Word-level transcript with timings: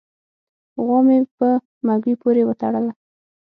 غوا 0.83 0.99
مې 1.07 1.17
په 1.37 1.47
مږوي 1.87 2.15
پورې 2.21 2.41
و 2.45 2.51
تړله 2.61 2.91